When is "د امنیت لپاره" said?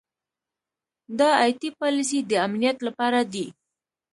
2.29-3.19